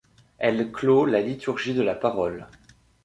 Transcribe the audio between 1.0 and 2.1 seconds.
la liturgie de la